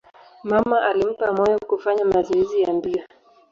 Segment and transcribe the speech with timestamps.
[0.43, 3.03] Mama alimpa moyo kufanya mazoezi ya mbio.